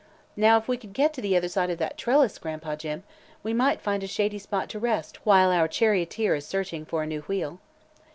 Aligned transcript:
Now, 0.35 0.57
if 0.57 0.67
we 0.67 0.77
could 0.77 0.93
get 0.93 1.13
to 1.13 1.21
the 1.21 1.37
other 1.37 1.47
side 1.47 1.69
of 1.69 1.77
that 1.77 1.95
trellis, 1.95 2.39
Gran'pa 2.39 2.75
Jim, 2.75 3.03
we 3.43 3.53
might 3.53 3.79
find 3.81 4.01
a 4.01 4.07
shady 4.07 4.39
spot 4.39 4.67
to 4.69 4.79
rest 4.79 5.17
while 5.27 5.51
our 5.51 5.67
charioteer 5.67 6.33
is 6.33 6.47
searching 6.47 6.85
for 6.85 7.03
a 7.03 7.05
new 7.05 7.21
wheel." 7.29 7.59